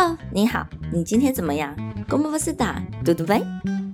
[0.00, 1.76] Hello，你好，你今天怎么样？
[2.08, 2.82] Como você tá?
[3.04, 3.44] Tudo bem?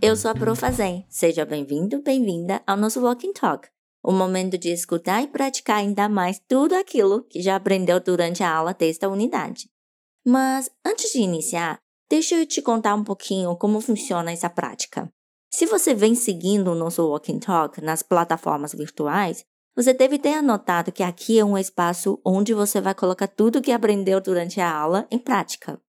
[0.00, 0.61] Eu sou a Prof.
[0.70, 1.05] Zen.
[1.08, 3.68] Seja bem-vindo, bem-vinda ao nosso Walking Talk,
[4.02, 8.55] o momento de escutar e praticar ainda mais tudo aquilo que já aprendeu durante a
[8.55, 9.68] aula desta unidade.
[10.24, 11.79] Mas antes de iniciar,
[12.09, 15.11] deixa eu te contar um pouquinho como funciona essa prática.
[15.50, 20.93] Se você vem seguindo o nosso Walking Talk nas plataformas virtuais, você deve ter anotado
[20.93, 25.06] que aqui é um espaço onde você vai colocar tudo que aprendeu durante a aula
[25.10, 25.80] em prática.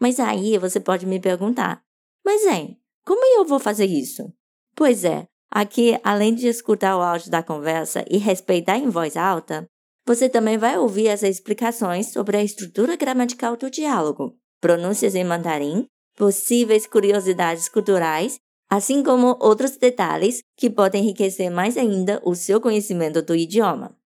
[0.00, 1.82] Mas aí você pode me perguntar:
[2.24, 4.32] mas, hein, como eu vou fazer isso?
[4.74, 9.66] Pois é, aqui, além de escutar o áudio da conversa e respeitar em voz alta,
[10.06, 15.86] você também vai ouvir as explicações sobre a estrutura gramatical do diálogo, pronúncias em mandarim,
[16.16, 18.40] possíveis curiosidades culturais
[18.70, 23.99] assim como outros detalhes que podem enriquecer mais ainda o seu conhecimento do idioma.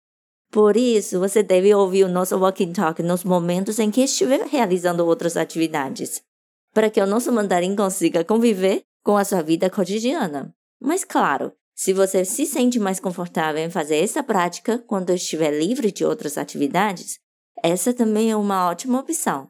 [0.51, 5.05] Por isso, você deve ouvir o nosso Walking Talk nos momentos em que estiver realizando
[5.05, 6.21] outras atividades,
[6.73, 10.53] para que o nosso mandarim consiga conviver com a sua vida cotidiana.
[10.79, 15.89] Mas, claro, se você se sente mais confortável em fazer essa prática quando estiver livre
[15.89, 17.17] de outras atividades,
[17.63, 19.47] essa também é uma ótima opção.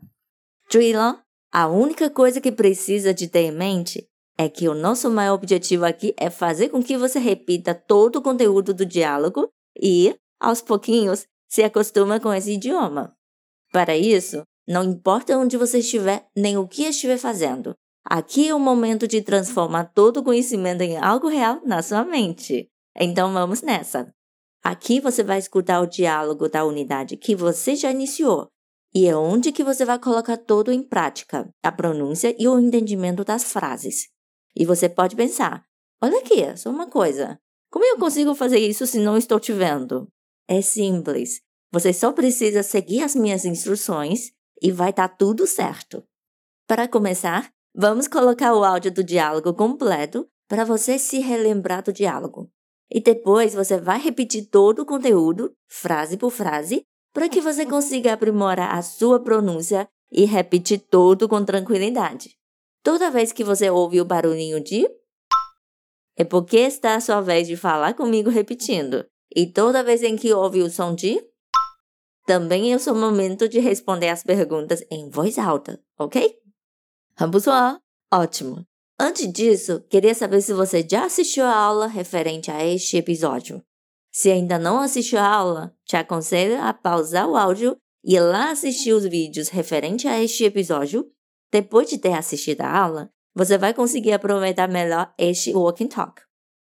[0.69, 1.15] Driller,
[1.51, 5.83] a única coisa que precisa de ter em mente é que o nosso maior objetivo
[5.83, 11.25] aqui é fazer com que você repita todo o conteúdo do diálogo e, aos pouquinhos,
[11.47, 13.15] se acostuma com esse idioma.
[13.71, 18.59] Para isso, não importa onde você estiver nem o que estiver fazendo, aqui é o
[18.59, 22.67] momento de transformar todo o conhecimento em algo real na sua mente.
[22.95, 24.13] Então vamos nessa!
[24.63, 28.47] Aqui você vai escutar o diálogo da unidade que você já iniciou
[28.93, 33.23] e é onde que você vai colocar todo em prática, a pronúncia e o entendimento
[33.23, 34.09] das frases.
[34.55, 35.63] E você pode pensar:
[36.01, 37.39] olha aqui, só uma coisa.
[37.71, 40.07] Como eu consigo fazer isso se não estou te vendo?
[40.51, 41.41] É simples.
[41.71, 46.03] Você só precisa seguir as minhas instruções e vai estar tá tudo certo.
[46.67, 52.51] Para começar, vamos colocar o áudio do diálogo completo para você se relembrar do diálogo.
[52.91, 56.83] E depois você vai repetir todo o conteúdo, frase por frase,
[57.13, 62.37] para que você consiga aprimorar a sua pronúncia e repetir todo com tranquilidade.
[62.83, 64.85] Toda vez que você ouve o barulhinho de
[66.17, 69.05] é porque está a sua vez de falar comigo repetindo.
[69.35, 71.23] E toda vez em que ouve o som de
[72.25, 76.37] também é o seu momento de responder as perguntas em voz alta, ok?
[78.13, 78.65] Ótimo!
[78.99, 83.63] Antes disso, queria saber se você já assistiu a aula referente a este episódio.
[84.11, 88.51] Se ainda não assistiu a aula, te aconselho a pausar o áudio e ir lá
[88.51, 91.09] assistir os vídeos referente a este episódio
[91.51, 96.21] depois de ter assistido a aula, você vai conseguir aproveitar melhor este Walking Talk.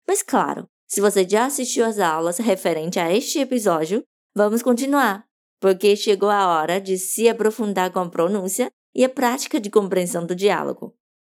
[0.06, 4.03] Mas claro, se você já assistiu às aulas referente a este episódio,
[4.35, 5.25] vamos continuar,
[5.59, 10.25] porque chegou a hora de se aprofundar com a pronúncia e a prática de compreensão
[10.25, 10.95] do diálogo.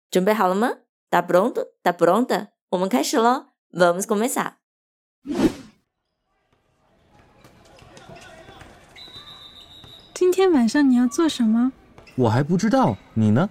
[0.09, 0.77] 准备好了吗?
[1.09, 1.65] Tá pronto?
[1.83, 2.49] Tá pronta?
[2.71, 3.47] 我们开始喽!
[3.71, 4.53] Vamos começar!
[10.13, 11.71] 今天晚上你要做什么？
[12.15, 13.49] 我还不知道，你呢？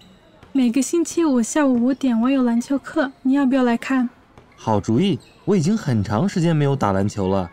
[0.52, 4.08] 每个星期五下午五点我有篮球课，你要不要来看？
[4.56, 7.50] 好主意， 我已经很长时间没有打篮球了。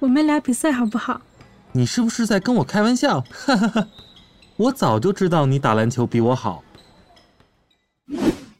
[0.00, 1.20] 我们俩比赛好不好？
[1.72, 3.20] 你是不是在跟我开玩笑？
[3.30, 3.88] 哈哈哈！
[4.56, 6.62] 我早就知道你打篮球比我好。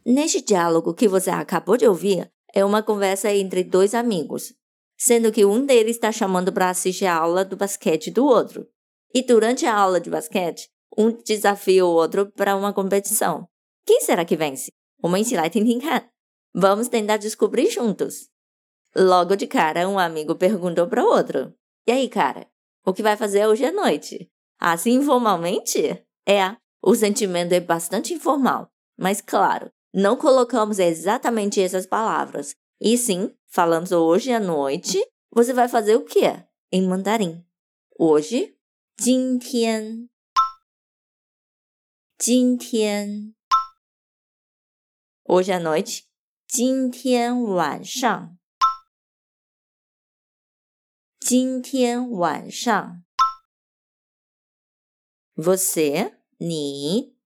[0.05, 4.55] Neste diálogo que você acabou de ouvir é uma conversa entre dois amigos,
[4.97, 8.67] sendo que um deles está chamando para assistir a aula do basquete do outro.
[9.15, 13.49] E durante a aula de basquete, um desafia o outro para uma competição.
[13.85, 14.71] Quem será que vence?
[16.55, 18.29] Vamos tentar descobrir juntos.
[18.95, 21.55] Logo de cara, um amigo perguntou para o outro:
[21.87, 22.49] E aí, cara,
[22.85, 24.31] o que vai fazer hoje à noite?
[24.59, 26.03] Assim informalmente?
[26.27, 32.55] É, o sentimento é bastante informal, mas claro, não colocamos exatamente essas palavras.
[32.81, 36.43] E sim, falamos hoje à noite, você vai fazer o quê?
[36.73, 37.45] Em mandarim.
[37.99, 38.57] Hoje,
[38.99, 40.09] 今天
[42.19, 43.35] 今天，
[45.29, 46.07] hoje à noite，
[46.49, 48.39] 今天晚上，
[51.31, 53.05] 今天晚上，
[55.35, 57.17] você，你，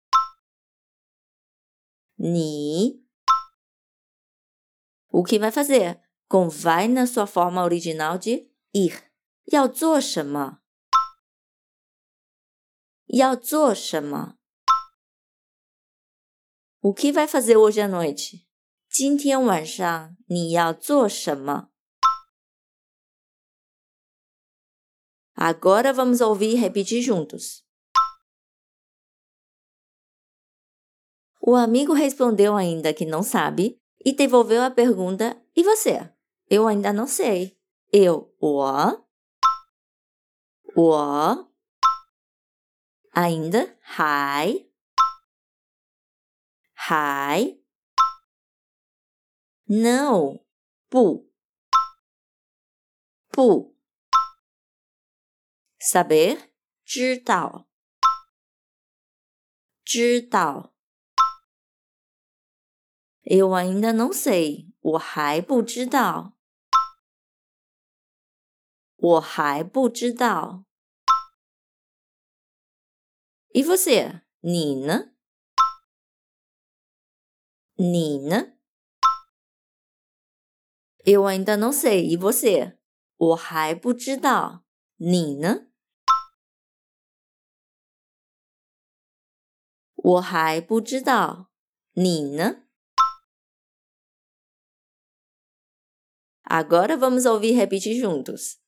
[2.17, 3.05] 你，
[5.09, 9.11] o que vai fazer com vai na sua forma original de ir？
[9.45, 10.61] 要做什么？
[13.07, 14.39] 要做什么？
[16.81, 18.47] o que vai fazer hoje à noite?
[18.89, 21.71] 今天晚上你要做什么?
[25.36, 27.66] Agora vamos ouvir e repetir juntos.
[31.42, 36.10] O amigo respondeu ainda que não sabe e devolveu a pergunta: E você?
[36.50, 37.58] Eu ainda não sei.
[37.92, 38.64] Eu, o,
[40.76, 41.48] o,
[43.14, 44.66] ainda, hi.
[46.90, 47.60] Hi.
[49.68, 50.40] não,
[50.90, 51.28] pu,
[53.32, 53.75] pu.
[55.86, 56.50] Saber
[56.84, 57.68] 知道
[59.84, 60.74] 知道
[63.22, 66.38] eu ainda não sei，我还不知道，
[68.96, 70.66] 我还不知道。
[73.50, 74.22] E você？
[74.42, 75.16] 你呢？
[77.76, 78.58] 你呢
[81.04, 82.06] ？Eu ainda não sei.
[82.06, 82.78] E você？
[83.18, 84.64] 我还不知道。
[84.98, 85.68] 你呢？
[90.05, 91.51] 我还不知道。
[91.93, 92.63] 你呢？
[96.45, 98.59] Agora vamos ouvir e repetir juntos.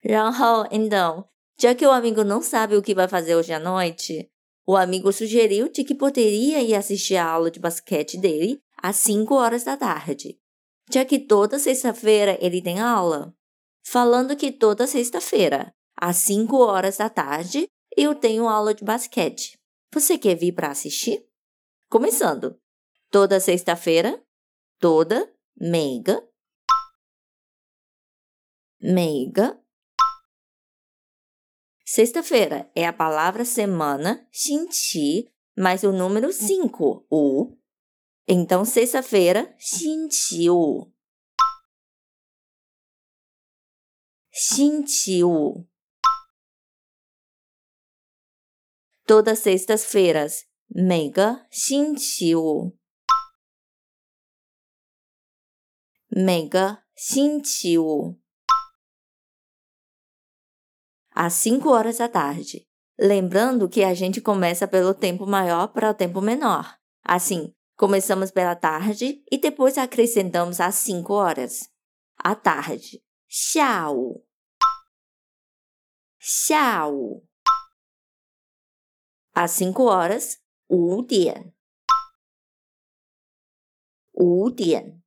[0.00, 1.28] 然后，então,
[1.58, 4.30] já que o amigo não sabe o que vai fazer hoje à noite,
[4.64, 9.34] o amigo sugeriu de que poderia ir assistir a aula de basquete dele às 5
[9.34, 10.40] horas da tarde,
[10.90, 13.36] já que toda sexta-feira ele tem aula.
[13.84, 19.55] Falando que toda sexta-feira, às 5 horas da tarde, eu tenho aula de basquete.
[19.93, 21.23] Você quer vir para assistir?
[21.87, 22.59] Começando.
[23.11, 24.19] Toda sexta-feira,
[24.79, 26.27] toda meiga
[28.81, 29.61] meiga
[31.85, 37.57] Sexta-feira é a palavra semana, xinti, mais o número 5, u.
[38.25, 40.89] Então, sexta-feira, xintiu.
[44.31, 45.67] Xintiu.
[49.10, 52.76] Todas sextas-feiras, 每个星期五。
[56.08, 58.18] 每个星期五
[61.10, 62.66] às 5 horas da tarde.
[62.98, 66.78] Lembrando que a gente começa pelo tempo maior para o tempo menor.
[67.02, 71.70] Assim, começamos pela tarde e depois acrescentamos às 5 horas.
[72.18, 73.02] À tarde.
[73.28, 74.24] 下午
[76.18, 77.26] 下午
[79.40, 81.54] às 5 horas 五点
[84.12, 85.02] 五点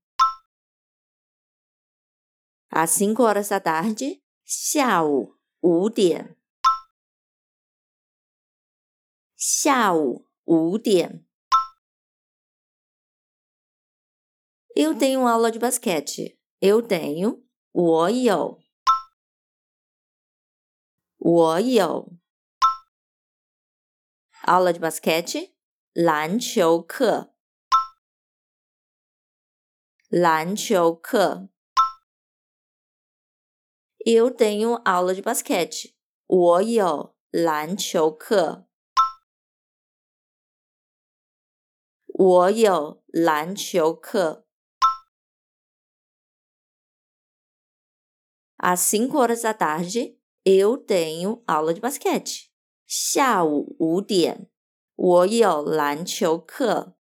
[2.70, 6.38] às 5 horas da tarde, 下午五点。
[9.36, 11.26] 下午五点。
[14.76, 16.40] Eu tenho aula de basquete.
[16.62, 17.44] Eu tenho.
[17.72, 18.60] 我有。
[21.18, 22.14] 我有。
[24.46, 25.54] Aula de basquete.
[25.94, 27.34] 篮球课。
[30.10, 31.50] 篮球课。
[34.06, 35.94] eu tenho aula de basquete.
[36.26, 38.68] 我有篮球课。
[42.08, 44.48] 我有篮球课。
[48.58, 52.52] Às cinco horas da tarde, eu tenho aula de basquete.
[52.87, 54.49] 下午五点，
[54.95, 56.97] 我有篮球课。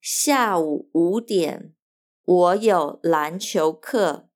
[0.00, 1.74] 下午五点。
[2.22, 4.28] 我有篮球课。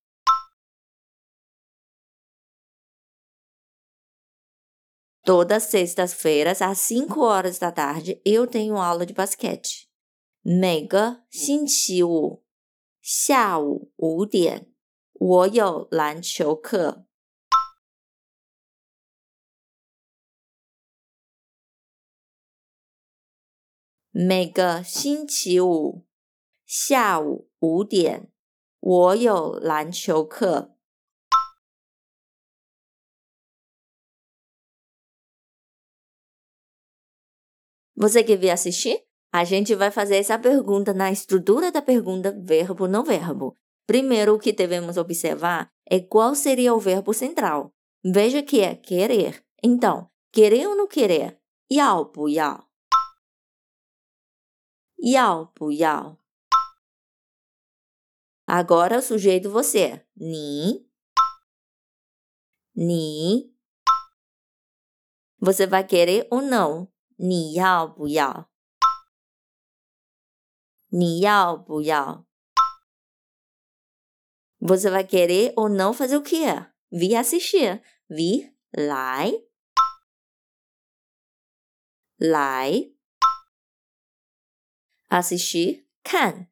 [5.23, 9.87] Todas sextas-feiras, às 5 horas da tarde, eu tenho aula de basquete.
[10.43, 12.45] 每个星期五
[13.01, 14.74] 下午五点，
[15.24, 17.06] 我有篮球课。
[24.12, 26.06] 每个星期五
[26.66, 28.32] 下午五点，
[28.80, 30.76] 我有篮球课。
[37.96, 39.06] Você quer vir assistir?
[39.32, 43.58] A gente vai fazer essa pergunta na estrutura da pergunta verbo não verbo.
[43.87, 47.75] Primeiro, o que devemos observar é qual seria o verbo central.
[48.03, 49.45] Veja que é querer.
[49.63, 51.41] Então, querer ou não querer?
[51.71, 52.69] Yao bu yao.
[55.03, 56.19] Yao bu yao.
[58.47, 60.07] Agora, o sujeito você.
[60.17, 60.87] Ni.
[62.75, 63.55] Ni.
[65.39, 66.91] Você vai querer ou não?
[67.19, 68.47] Ni yao bu yao.
[70.91, 72.27] Ni yao bu yao.
[74.64, 76.46] Você vai querer ou não fazer o que?
[76.92, 77.82] vir assistir.
[78.10, 79.32] Vir, 来，
[82.18, 82.92] 来，
[85.10, 86.50] assistir，看，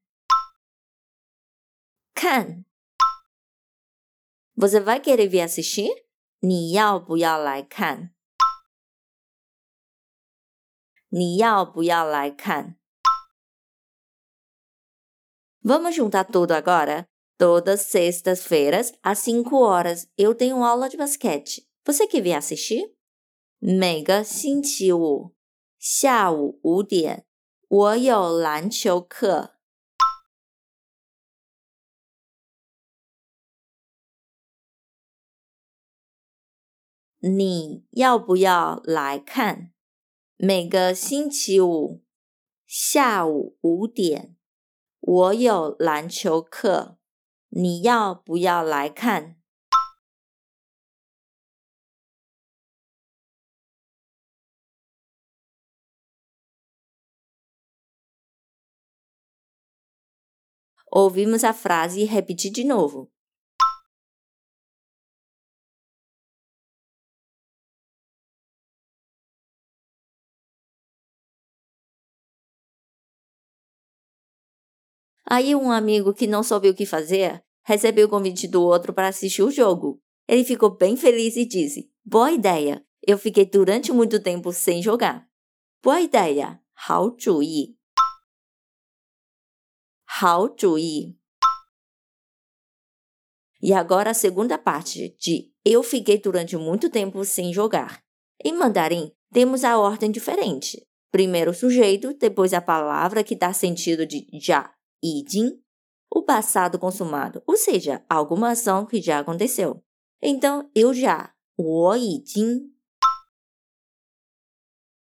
[2.13, 2.65] 看。
[4.55, 5.89] Você vai querer vir assistir?
[6.39, 8.13] 你要不要来看？
[11.09, 12.77] 你要不要来看？
[15.63, 17.07] Vamos juntar tudo agora?
[17.41, 21.69] Todas sextas-feiras, às 5 horas, eu tenho aula de basquete.
[21.85, 22.95] Você quer vir assistir?
[23.59, 25.35] 每个星期五
[25.77, 27.25] 下午五点，
[27.67, 29.53] 我有篮球课。
[37.19, 39.73] 你要不要来看？
[40.37, 42.03] 每个星期五
[42.65, 44.37] 下午五点，
[44.99, 46.97] 我有篮球课。
[47.51, 49.37] 你要不要来看？
[60.89, 63.10] Ouvimos a frase e repetir de novo.
[75.29, 79.09] Aí um amigo que não soube o que fazer recebeu o convite do outro para
[79.09, 80.01] assistir o jogo.
[80.27, 82.83] Ele ficou bem feliz e disse: Boa ideia!
[83.05, 85.27] Eu fiquei durante muito tempo sem jogar.
[85.83, 86.61] Boa ideia!
[86.79, 87.75] 好主意。
[90.05, 91.17] 好主意。
[93.59, 98.03] E agora a segunda parte de eu fiquei durante muito tempo sem jogar.
[98.45, 100.87] Em mandarim, temos a ordem diferente.
[101.11, 105.61] Primeiro o sujeito, depois a palavra que dá sentido de já 已经
[106.09, 109.83] o passado consumado, ou seja, alguma ação que já aconteceu.
[110.21, 112.73] Então, eu já, 我已经,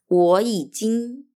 [0.08, 1.26] 我已经.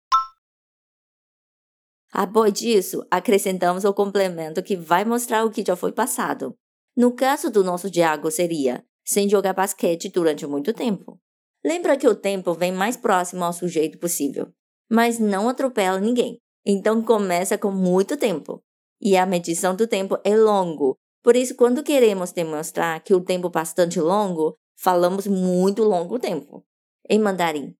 [2.12, 6.56] Após disso, acrescentamos o complemento que vai mostrar o que já foi passado.
[6.96, 11.20] No caso do nosso Diago seria sem jogar basquete durante muito tempo.
[11.64, 14.52] Lembra que o tempo vem mais próximo ao sujeito possível,
[14.88, 16.40] mas não atropela ninguém.
[16.64, 18.62] Então começa com muito tempo.
[19.00, 20.96] E a medição do tempo é longo.
[21.22, 26.64] Por isso, quando queremos demonstrar que o tempo é bastante longo, falamos muito longo tempo.
[27.08, 27.74] Em mandarim,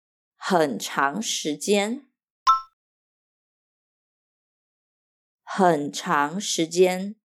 [0.46, 2.02] 很长时间。
[5.42, 7.16] 很长时间。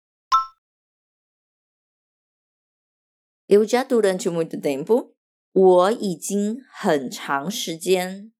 [3.47, 5.15] Eu já durante muito tempo.
[5.51, 8.31] 我已经很长时间。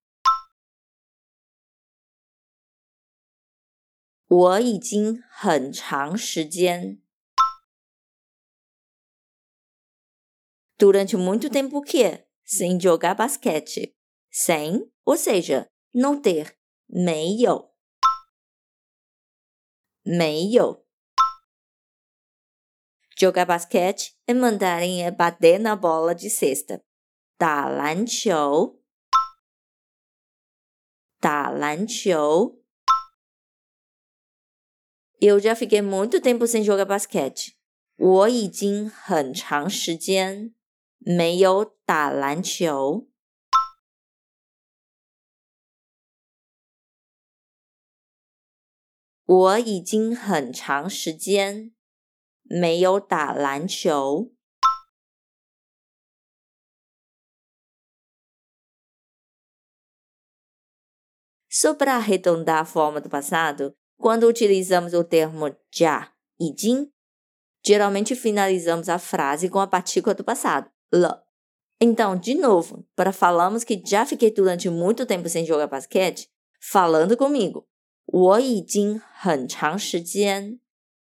[4.26, 7.00] 我已经很长时间。
[10.78, 13.94] Durante muito tempo que sem jogar basquete.
[14.30, 16.56] Sem, ou seja, não ter,
[16.86, 17.74] 没有，
[20.02, 20.86] 没有。
[23.18, 26.80] Jogar basquete em mandarim é bater na bola de cesta.
[27.36, 28.80] 打篮球，
[31.18, 32.62] 打篮球。
[35.24, 37.56] eu já fiquei muito tempo sem jogar basquete.
[37.96, 40.54] 我已经很长时间
[40.98, 43.06] 没有打篮球。
[49.26, 51.72] 我已经很长时间
[52.42, 54.32] 没有打篮球。
[61.48, 66.10] Só para arredondar a forma do passado, quando utilizamos o termo já,
[66.56, 66.90] jin,
[67.64, 71.08] geralmente finalizamos a frase com a partícula do passado, le.
[71.80, 76.28] Então, de novo, para falarmos que já fiquei durante muito tempo sem jogar basquete,
[76.60, 77.66] falando comigo.
[78.12, 80.58] 我已经很长时间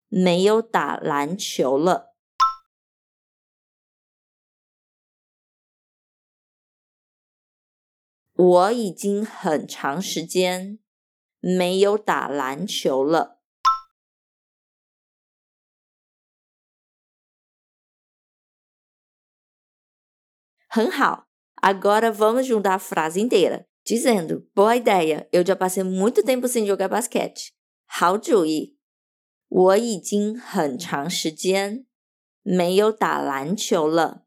[0.09, 2.17] 没有打篮球了。
[8.33, 10.79] 我已经很长时间
[11.41, 13.37] 没有打篮球了。
[20.69, 26.87] 很好，agora vamos juntar a frase inteira, dizendo: Boa ideia, eu já passei muito tempo sem jogar
[26.87, 27.51] basquete.
[27.85, 28.77] 好主意，
[29.47, 31.87] 我已经很长时间
[32.43, 34.20] 没有打篮球了。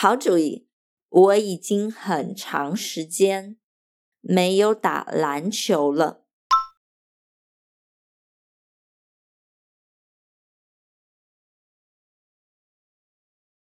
[0.00, 0.64] 好主意！
[1.08, 3.58] 我已经很长时间
[4.20, 6.24] 没有打篮球了。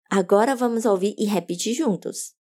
[0.09, 2.35] Agora vamos ouvir e repetir juntos.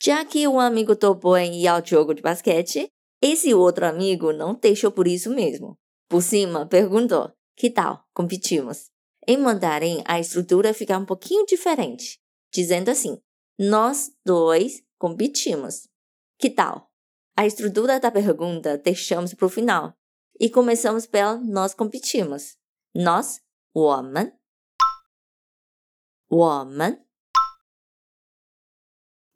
[0.00, 4.56] Já que um amigo topou em ir ao jogo de basquete, esse outro amigo não
[4.56, 5.78] deixou por isso mesmo.
[6.12, 8.06] Por cima, perguntou: Que tal?
[8.12, 8.90] Competimos.
[9.26, 12.20] Em mandarim, a estrutura fica um pouquinho diferente,
[12.52, 13.18] dizendo assim:
[13.58, 15.88] Nós dois competimos.
[16.38, 16.92] Que tal?
[17.34, 19.96] A estrutura da pergunta deixamos para o final
[20.38, 22.58] e começamos pela nós competimos.
[22.94, 23.40] Nós,
[23.74, 24.32] woman,
[26.30, 27.02] woman.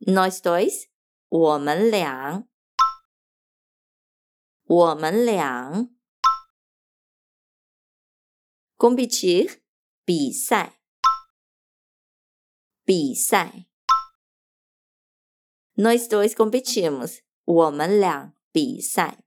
[0.07, 0.91] Nós dois,
[1.33, 2.45] woman liang,
[4.69, 5.96] woman liang
[8.78, 9.62] competir
[10.06, 10.80] 比赛，
[12.84, 13.68] 比赛。
[15.76, 19.24] Nós dois competimos，我们俩比赛，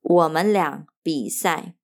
[0.00, 1.74] 我们俩比赛。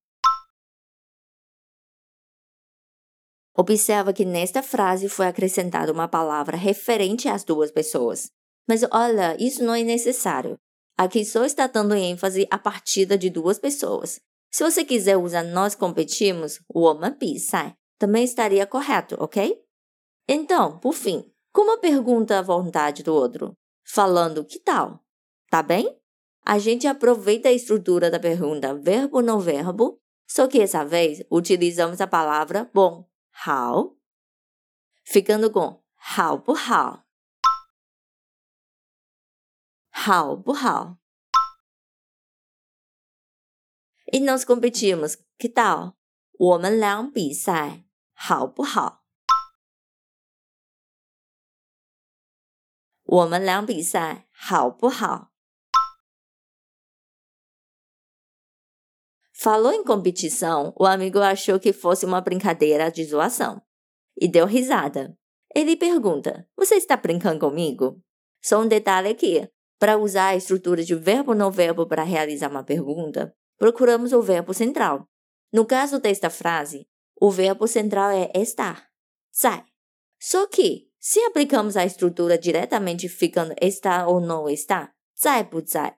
[3.54, 8.30] Observa que nesta frase foi acrescentada uma palavra referente às duas pessoas.
[8.68, 10.58] Mas olha, isso não é necessário.
[10.98, 14.21] Aqui só está dando ênfase à partida de duas pessoas.
[14.51, 19.57] Se você quiser usar nós competimos, woman sai, também estaria correto, ok?
[20.27, 25.03] Então, por fim, como pergunta à vontade do outro, falando que tal?
[25.50, 25.98] Tá bem?
[26.45, 32.01] A gente aproveita a estrutura da pergunta verbo não verbo, só que essa vez utilizamos
[32.01, 33.05] a palavra bom,
[33.45, 33.98] how,
[35.03, 35.81] ficando com
[36.17, 37.03] how por how.
[40.00, 40.99] 好不好？
[44.12, 45.96] E nós competimos, que tal？
[46.38, 49.04] 我们俩比赛好不好？
[53.02, 55.33] 我们俩比赛好不好？
[59.33, 63.62] Falou em competição, o amigo achou que fosse uma brincadeira de zoação
[64.16, 65.16] e deu risada.
[65.55, 68.02] Ele pergunta: Você está brincando comigo?
[68.42, 69.48] Só um detalhe aqui:
[69.82, 74.54] para usar a estrutura de verbo não verbo para realizar uma pergunta, procuramos o verbo
[74.54, 75.08] central.
[75.52, 76.88] No caso desta frase,
[77.20, 78.88] o verbo central é estar,
[79.32, 79.65] sai.
[80.20, 85.96] Só que, se aplicamos a estrutura diretamente ficando está ou não está, zai bu zai,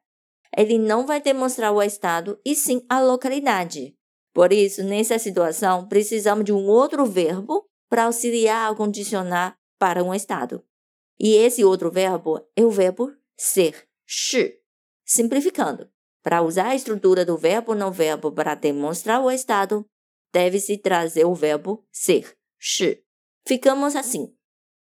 [0.56, 3.98] ele não vai demonstrar o estado e sim a localidade.
[4.34, 10.13] Por isso, nessa situação, precisamos de um outro verbo para auxiliar a condicionar para um
[10.13, 10.63] estado.
[11.19, 14.61] E esse outro verbo é o verbo ser, 是.
[15.04, 15.90] Simplificando,
[16.22, 19.88] para usar a estrutura do verbo não verbo para demonstrar o estado,
[20.33, 23.04] deve-se trazer o verbo ser, 是.
[23.46, 24.37] Ficamos assim.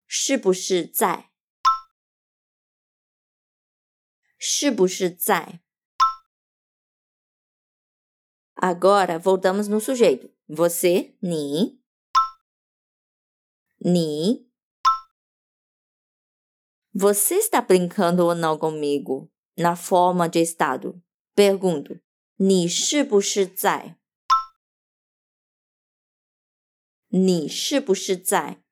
[0.07, 1.31] 是不是在?
[4.39, 5.63] 是不是在?
[8.55, 10.31] Agora voltamos no sujeito.
[10.49, 11.81] Você, ni.
[13.81, 14.46] Ni.
[16.97, 19.31] Você está brincando ou não comigo?
[19.57, 21.03] Na forma de estado.
[21.35, 22.01] Pergunto.
[22.37, 23.97] 你是不是在？
[27.09, 28.63] 你是不是在？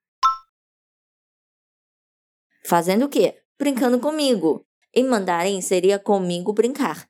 [2.64, 3.44] Fazendo o quê?
[3.58, 4.66] Brincando comigo.
[4.92, 7.08] Em mandarim seria comigo brincar.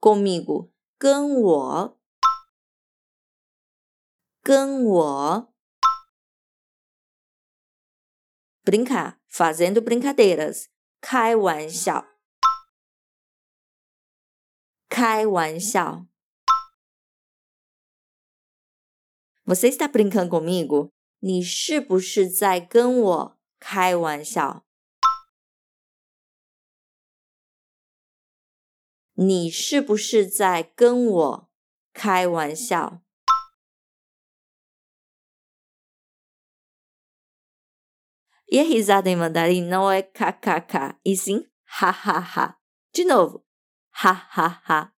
[0.00, 2.00] Comigo, 跟我,
[4.42, 5.52] 跟我
[8.64, 10.67] brincar, Fazendo brincadeiras.
[11.01, 12.07] 开玩笑
[14.87, 16.07] 开玩笑
[19.43, 20.91] Você está brincando comigo?
[21.19, 24.65] 你是不是在跟我开玩笑？
[29.13, 31.49] 你是不是在跟我
[31.93, 33.04] 开玩笑
[38.50, 42.56] ？E a risada em mandarim não é kkk, e sim ha ha ha.
[42.92, 43.44] De novo,
[43.90, 44.92] ha ha ha.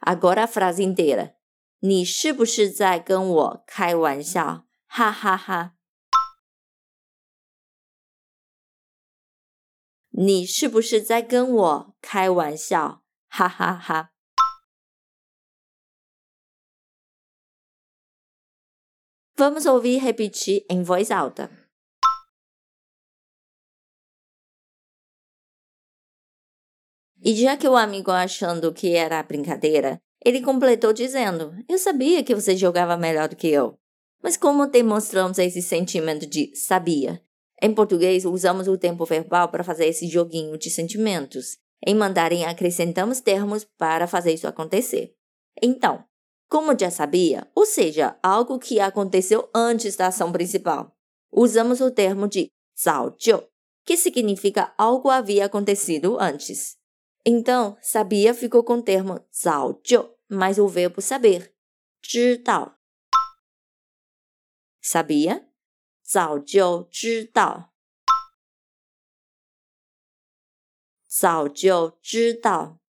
[0.00, 1.36] Agora a frase inteira.
[1.82, 4.66] 你是不是在跟我开玩笑？
[4.86, 5.76] 哈哈哈。
[10.10, 13.02] 你是不是在跟我开玩笑？
[13.28, 14.12] 哈哈哈。
[19.37, 21.51] Vamos ouvir repetir em voz alta.
[27.21, 32.33] E já que o amigo achando que era brincadeira, ele completou dizendo: Eu sabia que
[32.33, 33.77] você jogava melhor do que eu.
[34.23, 37.21] Mas como demonstramos esse sentimento de sabia?
[37.61, 41.57] Em português, usamos o tempo verbal para fazer esse joguinho de sentimentos.
[41.85, 45.13] Em mandarim, acrescentamos termos para fazer isso acontecer.
[45.61, 46.05] Então,
[46.48, 50.96] como já sabia, ou seja, algo que aconteceu antes da ação principal,
[51.30, 53.48] usamos o termo de 早就,
[53.84, 56.76] que significa algo havia acontecido antes.
[57.24, 61.54] Então, sabia ficou com o termo 早就, mais o verbo saber,
[62.02, 62.76] 知道.
[64.82, 65.50] Sabia?
[66.02, 67.72] 早就知道。
[71.06, 72.80] 早就知道。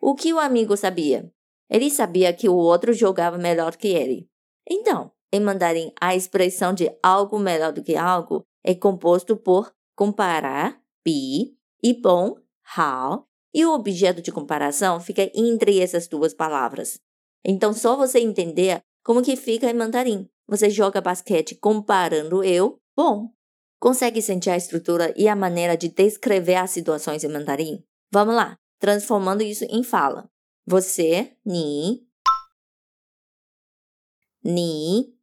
[0.00, 1.30] O que o amigo sabia?
[1.68, 4.28] Ele sabia que o outro jogava melhor que ele.
[4.68, 10.80] Então, em mandarim, a expressão de algo melhor do que algo é composto por comparar,
[11.04, 12.36] bi, e bom,
[12.76, 17.00] hao, e o objeto de comparação fica entre essas duas palavras.
[17.44, 20.28] Então, só você entender como que fica em mandarim.
[20.46, 23.30] Você joga basquete comparando eu, bom.
[23.80, 27.84] Consegue sentir a estrutura e a maneira de descrever as situações em mandarim?
[28.12, 30.30] Vamos lá, transformando isso em fala.
[30.66, 32.06] Você, ni,
[34.42, 35.18] ni,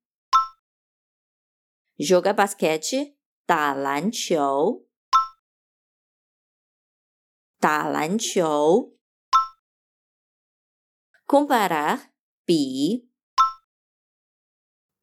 [1.99, 3.15] joga basquete,
[3.45, 4.87] tá lanqiu,
[7.59, 8.97] tá lanqiu,
[11.27, 12.11] comparar,
[12.47, 13.07] bi,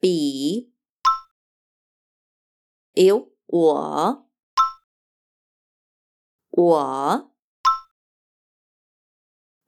[0.00, 0.72] bi,
[2.94, 4.22] eu, o,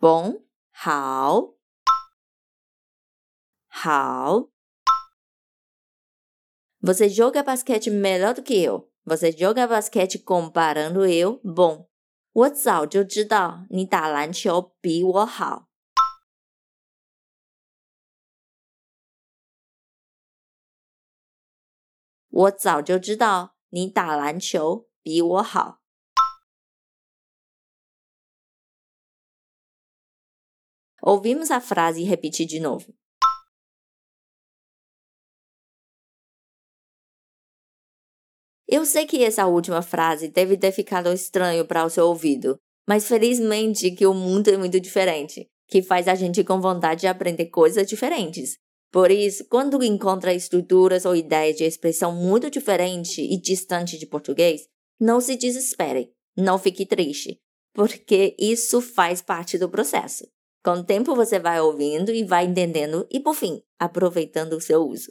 [0.04, 1.54] ，bom 好，
[3.68, 4.50] 好。
[6.82, 8.92] Você joga basquete melhor do que eu.
[9.06, 11.88] Você joga basquete comparando eu, bom.
[12.32, 15.70] 我早就知道你打篮球比我好。
[22.28, 25.83] 我早就知道你打篮球比我好。
[31.06, 32.94] Ouvimos a frase e repetir de novo.
[38.66, 42.56] Eu sei que essa última frase deve ter ficado estranho para o seu ouvido,
[42.88, 47.06] mas felizmente que o mundo é muito diferente, que faz a gente com vontade de
[47.06, 48.56] aprender coisas diferentes.
[48.90, 54.66] Por isso, quando encontra estruturas ou ideias de expressão muito diferente e distante de português,
[54.98, 57.38] não se desespere, não fique triste,
[57.74, 60.24] porque isso faz parte do processo.
[60.64, 64.81] Com o tempo você vai ouvindo e vai entendendo e, por fim, aproveitando o seu
[64.81, 65.11] uso.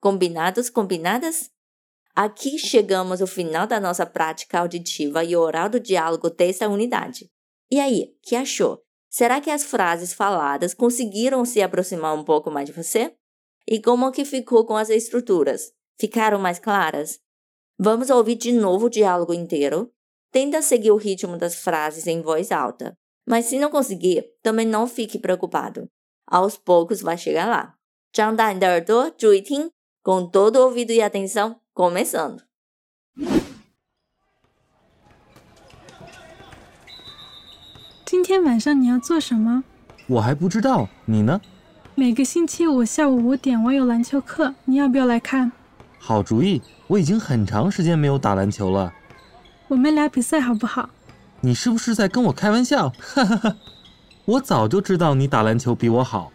[0.00, 1.50] Combinados, combinadas?
[2.14, 7.28] Aqui chegamos ao final da nossa prática auditiva e oral do diálogo dessa unidade.
[7.68, 8.80] E aí, que achou?
[9.10, 13.16] Será que as frases faladas conseguiram se aproximar um pouco mais de você?
[13.66, 15.72] E como que ficou com as estruturas?
[15.98, 17.18] Ficaram mais claras?
[17.76, 19.92] Vamos ouvir de novo o diálogo inteiro.
[20.30, 22.96] Tenta seguir o ritmo das frases em voz alta.
[23.25, 25.89] Mas se não conseguir, também não fique preocupado.
[26.25, 27.75] Aos poucos vai chegar lá.
[28.11, 29.69] 张大你的耳朵，注意听，
[30.01, 32.41] com todo ouvido e atenção, começando.
[38.05, 39.63] 今天晚上你要做什么？
[40.07, 41.41] 我还不知道，你呢？
[41.95, 45.51] 每个星期五下午五点我有篮球课，你要不要来看？
[45.99, 48.93] 好主意，我已经很长时间没有打篮球了。
[49.67, 50.89] 我们俩比赛好不好？
[51.41, 52.89] 你是不是在跟我开玩笑？
[52.89, 53.57] 哈哈哈！
[54.25, 56.31] 我早就知道你打篮球比我好。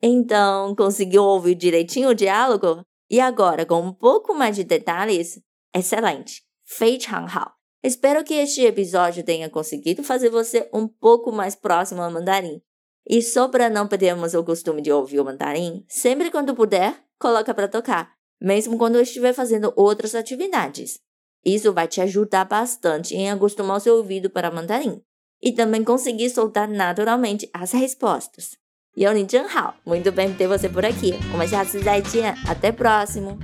[0.00, 2.84] Então, conseguiu ouvir direitinho o diálogo?
[3.10, 5.40] E agora, com um pouco mais de detalhes?
[5.72, 6.42] Excelente!
[6.64, 7.58] 非常好。
[7.82, 12.62] Espero que este episódio tenha conseguido fazer você um pouco mais próximo ao mandarim.
[13.06, 17.52] E só para não perdermos o costume de ouvir o mandarim, sempre quando puder, coloca
[17.52, 21.00] para tocar, mesmo quando estiver fazendo outras atividades.
[21.45, 25.01] Isso vai te ajudar bastante em acostumar o seu ouvido para mandarim
[25.41, 28.57] e também conseguir soltar naturalmente as respostas.
[28.97, 29.25] Yoni
[29.55, 31.13] Hao, muito bem ter você por aqui.
[31.33, 33.37] Uma 下次再见, até próximo!